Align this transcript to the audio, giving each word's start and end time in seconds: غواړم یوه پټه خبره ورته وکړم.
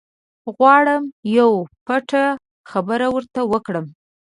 غواړم 0.55 1.03
یوه 1.37 1.61
پټه 1.85 2.25
خبره 2.71 3.07
ورته 3.15 3.41
وکړم. 3.51 3.85